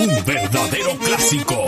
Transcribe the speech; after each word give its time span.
Un 0.00 0.24
verdadero 0.24 0.96
clásico 0.98 1.67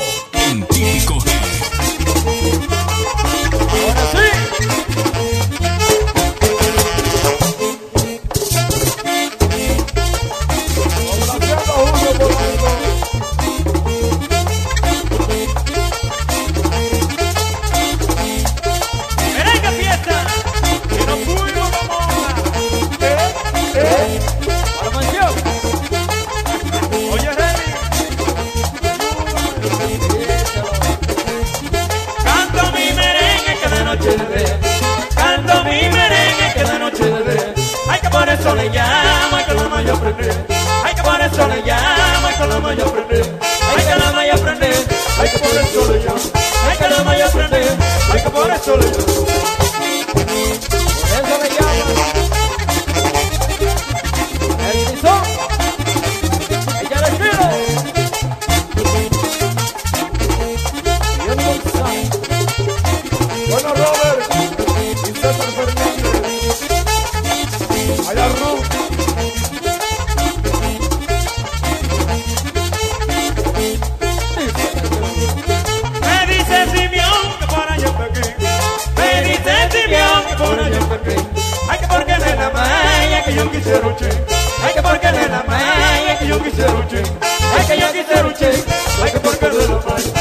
che. 89.01 89.05
Ay, 89.05 89.13
que 89.13 89.21
porque 89.21 89.49
de 89.49 90.20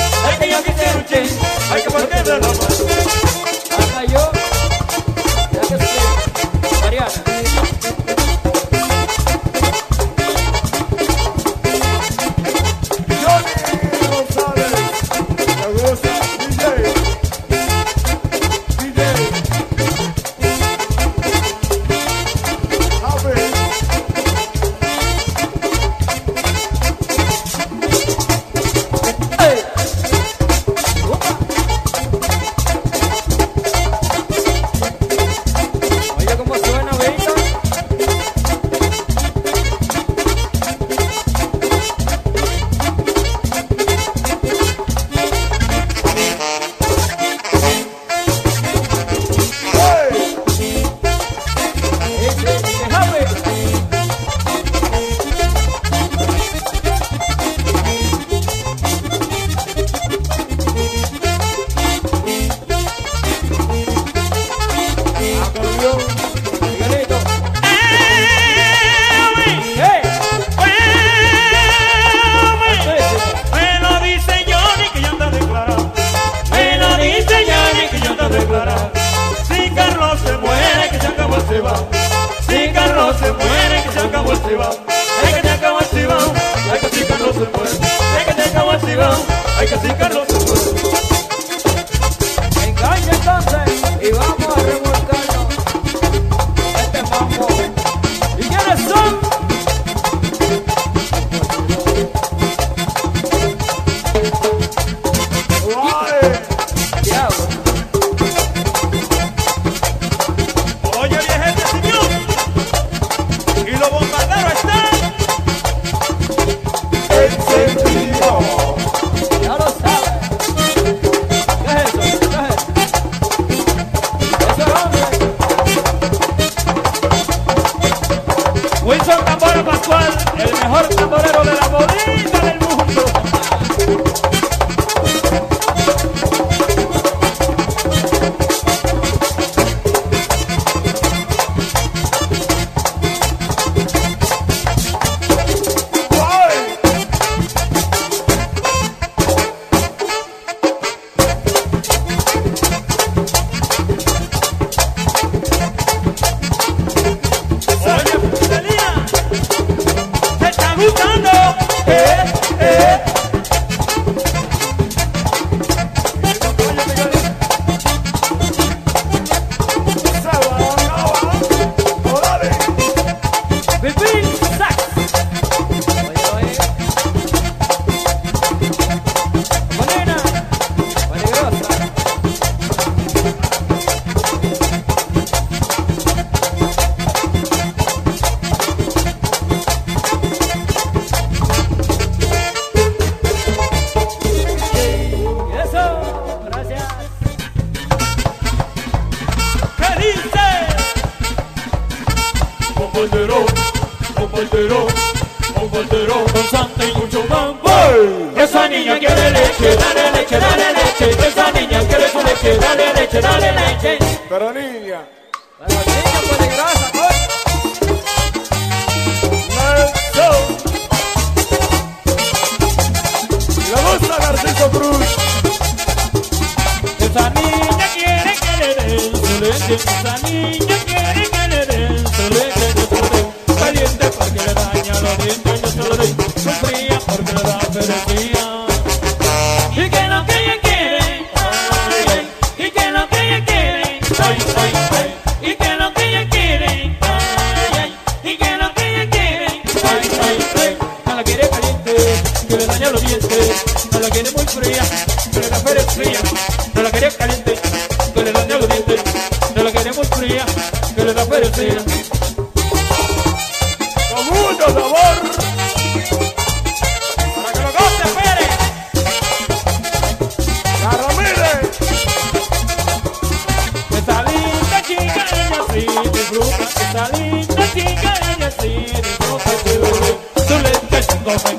esa 276.89 277.09
linda 277.17 277.73
chica, 277.73 278.13
ella 278.35 278.51
sí, 278.51 278.85
no 279.19 279.39
se 279.39 279.53
puede, 279.63 280.17
tú 280.47 280.53
le 280.63 280.71
tengo 280.89 281.58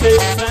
Krishna 0.00 0.49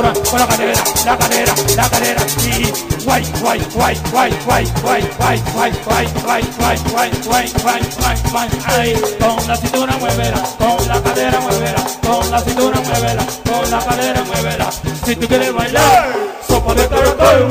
ahora 0.00 0.12
con 0.30 0.40
la 0.40 0.46
cadera, 0.46 0.84
la 1.04 1.18
cadera, 1.18 1.54
la 1.76 1.90
cadera. 1.90 2.22
Y 2.44 3.04
guay, 3.04 3.24
guay, 3.40 3.60
guay, 3.74 4.00
guay, 4.10 4.32
guay, 4.46 4.64
guay, 4.82 5.04
guay, 5.18 5.42
guay, 5.54 5.72
guay, 5.84 6.06
guay, 6.24 6.46
guay, 6.56 6.78
guay, 6.88 7.10
guay, 7.24 7.52
guay, 7.62 7.82
guay, 8.00 8.16
guay. 8.30 8.48
Ahí, 8.66 8.94
con 9.18 9.48
la 9.48 9.56
cintura 9.56 9.96
muévela, 9.98 10.42
con 10.58 10.88
la 10.88 11.02
cadera 11.02 11.40
muévela, 11.40 11.84
con 12.06 12.30
la 12.30 12.40
cintura 12.40 12.80
muévela, 12.80 13.26
con 13.44 13.70
la 13.70 13.78
cadera 13.78 14.24
muévela. 14.24 14.70
Si 15.04 15.16
tú 15.16 15.26
quieres 15.28 15.52
bailar, 15.52 16.14
sopa 16.48 16.74
de 16.74 16.88
caracol, 16.88 17.48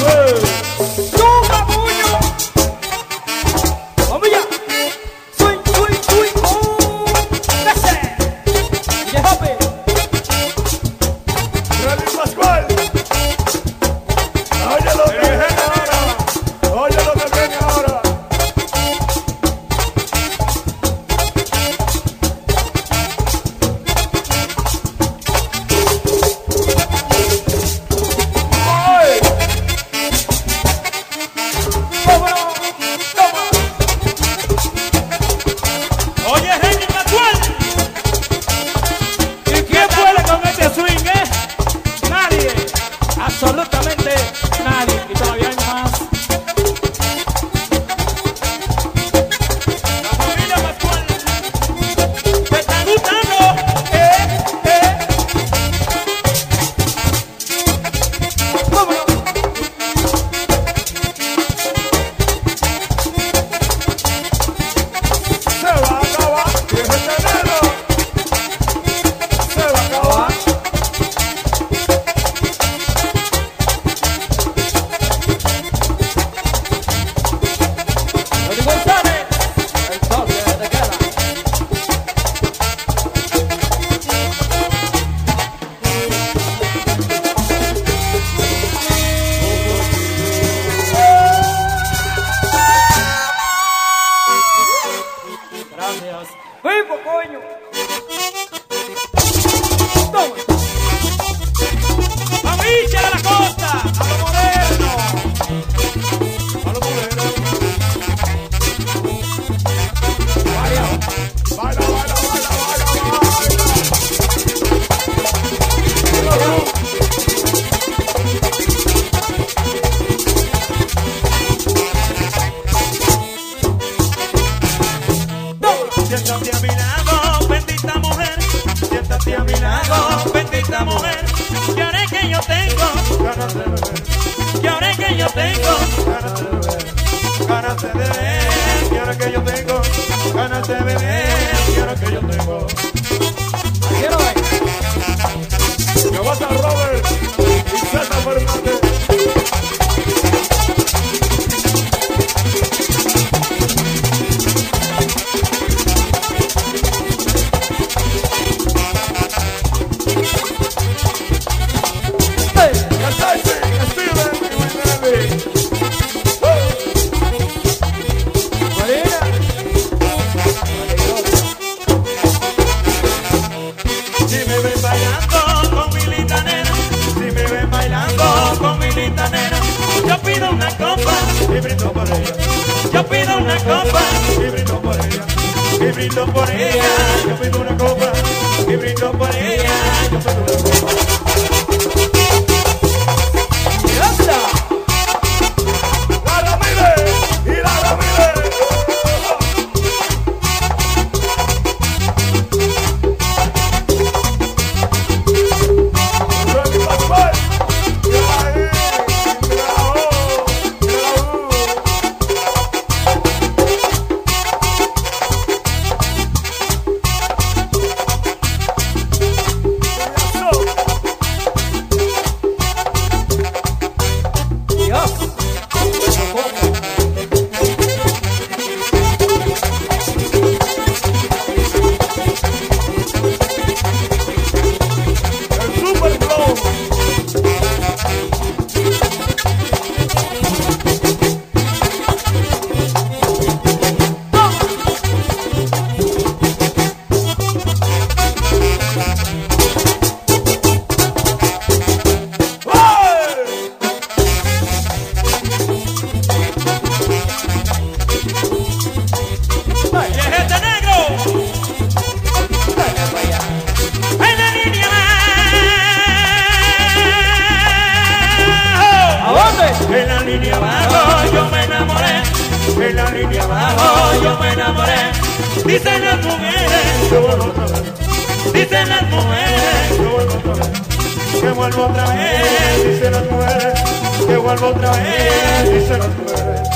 Dicen 275.70 276.04
las 276.04 276.26
mujeres 276.26 277.10
que 277.12 277.18
vuelvo 277.20 277.46
otra 277.46 277.66
vez. 277.66 278.54
Dicen 278.54 278.90
las 278.90 279.04
mujeres 279.04 279.98
que 279.98 280.04
vuelvo 280.04 280.34
otra 280.34 280.54
vez. 280.56 281.42
Que 281.42 281.52
vuelvo 281.52 281.86
otra 281.86 282.06
vez. 282.08 282.86
Dicen 282.86 283.12
las 283.12 283.26
mujeres 283.30 283.82
que 284.26 284.38
vuelvo 284.38 284.68
otra 284.70 284.92
vez. 284.94 285.72
Dicen 285.72 286.00
las 286.00 286.10
mujeres. 286.10 286.70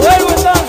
Vuelvo 0.00 0.28
otra. 0.36 0.65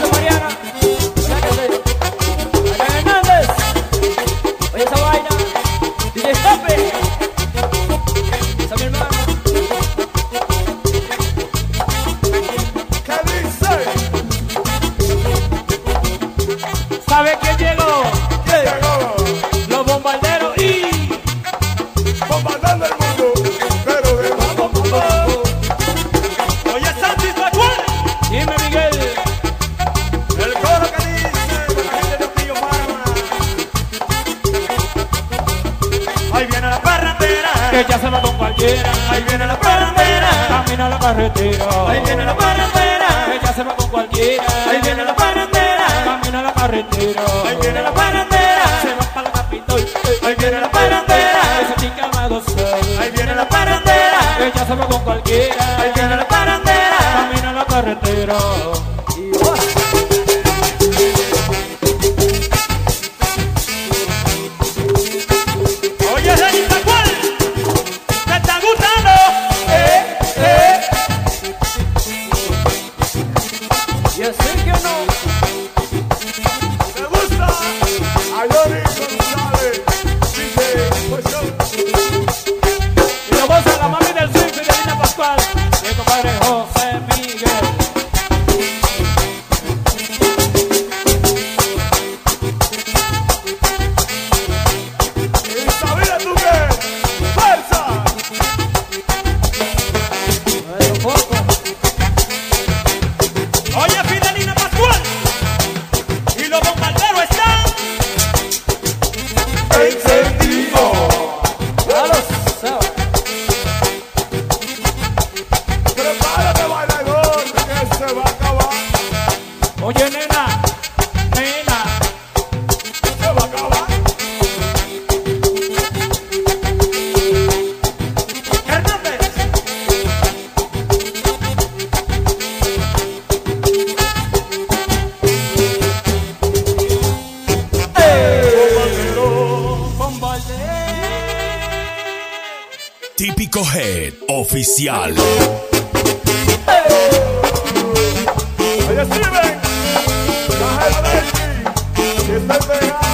Remember 152.47 153.06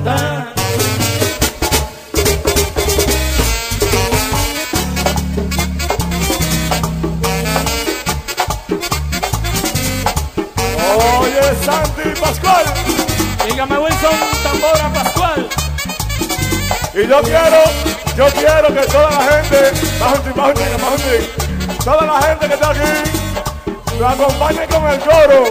matar. 0.00 0.52
Oye, 11.20 11.40
Santi 11.64 12.20
Pascual. 12.20 12.64
Dígame, 13.46 13.78
Wilson, 13.78 14.10
tambora 14.42 14.92
Pascual. 14.92 15.48
Y 16.94 17.06
yo 17.06 17.22
quiero, 17.22 17.62
yo 18.16 18.26
quiero 18.32 18.74
que 18.74 18.86
toda 18.90 19.10
la 19.10 19.22
gente, 19.22 19.76
Santi, 19.98 20.30
Santi, 20.34 20.60
Santi, 20.80 21.84
toda 21.84 22.06
la 22.06 22.22
gente 22.22 22.48
que 22.48 22.54
está 22.54 22.70
aquí, 22.70 23.10
me 23.98 24.06
acompañe 24.06 24.66
con 24.66 24.88
el 24.88 25.00
coro. 25.00 25.44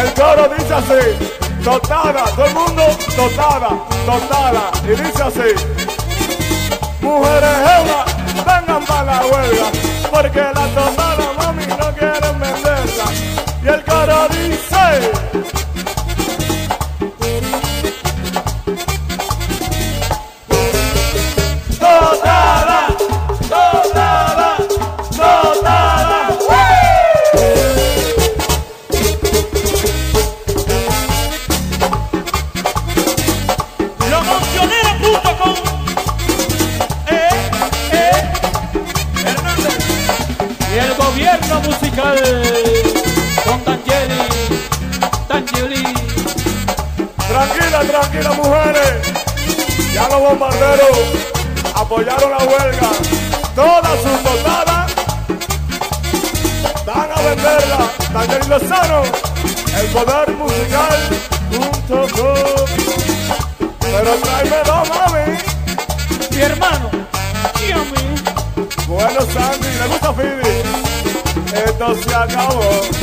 El 0.00 0.14
coro 0.14 0.48
dice 0.56 0.74
así. 0.74 1.47
Totada, 1.68 2.24
todo 2.34 2.46
el 2.46 2.54
mundo, 2.54 2.82
totada, 3.14 3.68
totada. 4.06 4.70
Y 4.84 4.88
dice 4.88 5.22
así. 5.22 5.50
Mujeres 7.02 7.56
jevas, 7.68 8.16
vengan 8.46 8.84
para 8.86 9.04
la 9.04 9.26
huelga, 9.26 9.70
porque 10.10 10.40
la 10.40 10.66
totada 10.74 11.32
mami 11.36 11.66
no 11.66 11.94
quieren 11.94 12.40
venderla. 12.40 13.04
Y 13.62 13.68
el 13.68 13.84
coro 13.84 14.28
dice. 14.30 15.57
agawọ. 72.22 72.97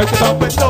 Es 0.00 0.06
que 0.06 0.14
están 0.14 0.38
pensando, 0.38 0.69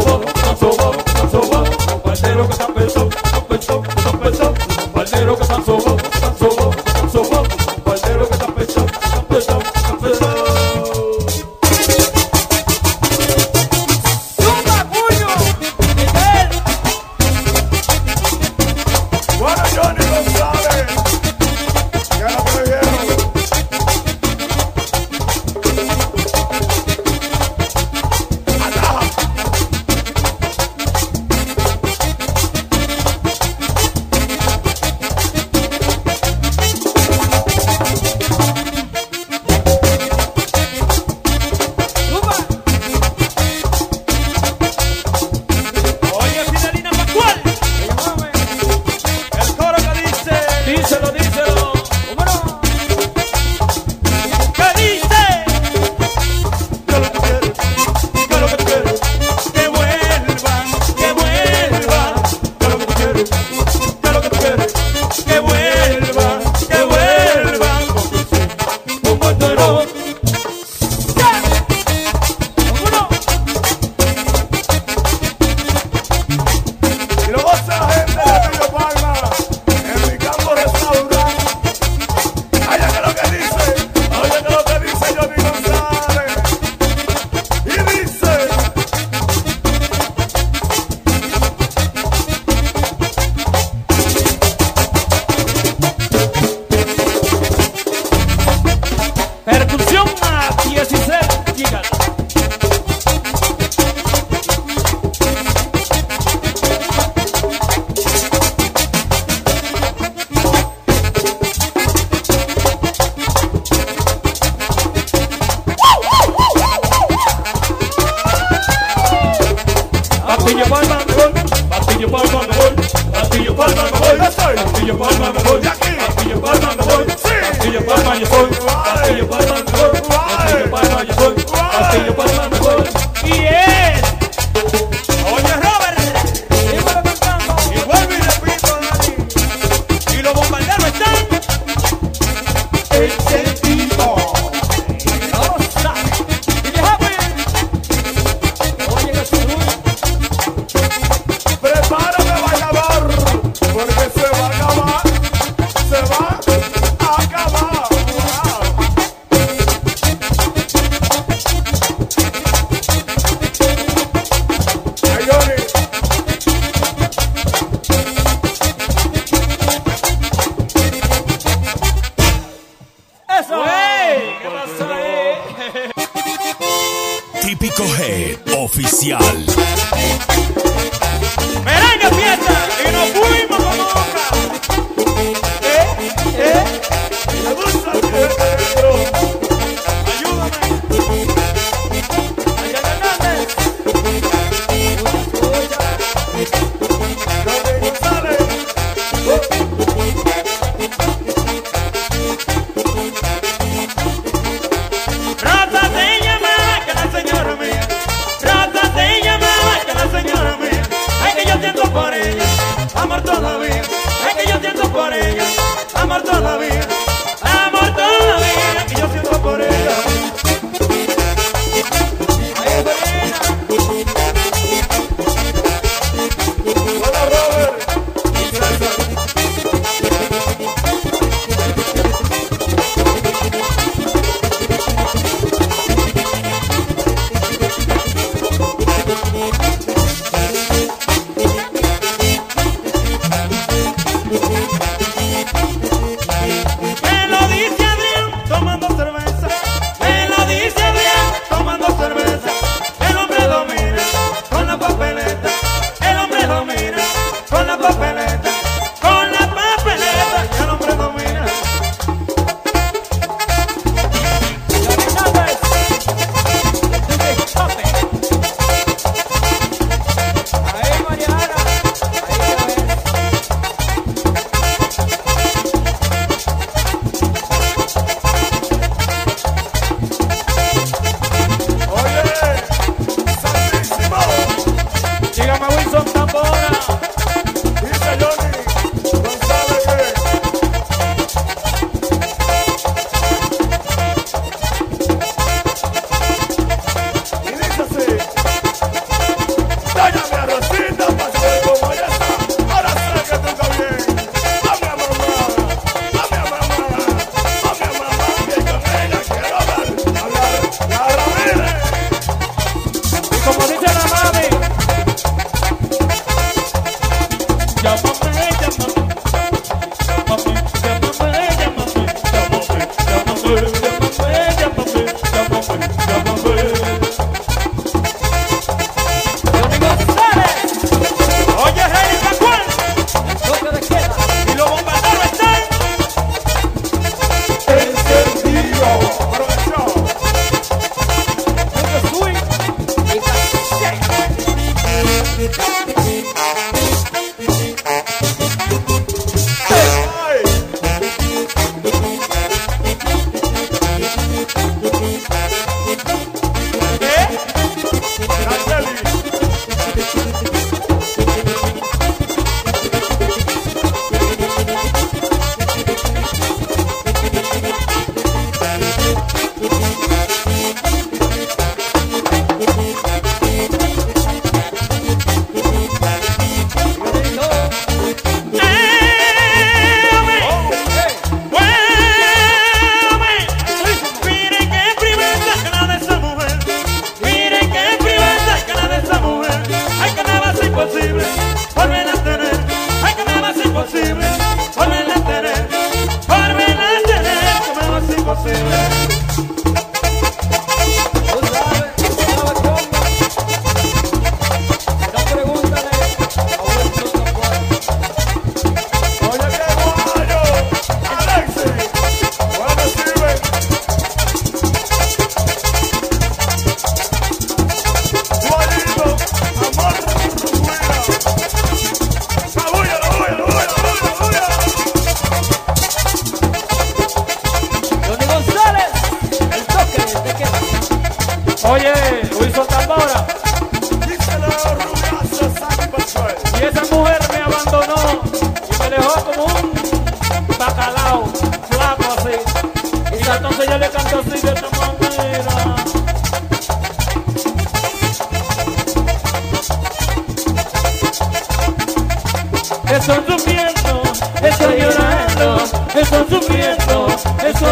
sobo. 0.00 0.41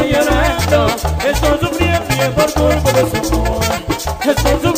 estoy 0.01 0.12
llorando, 0.12 0.86
estoy 1.28 1.59
sufriendo 1.61 2.34
por 2.34 2.53
culpa 2.55 2.92
de 2.92 3.11
su 3.11 3.34
amor. 3.34 3.61
Estoy 4.24 4.69